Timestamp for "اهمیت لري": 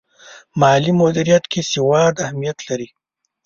2.25-2.87